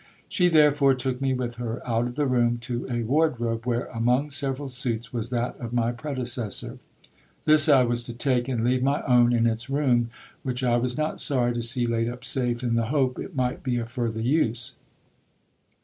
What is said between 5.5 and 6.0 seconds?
of my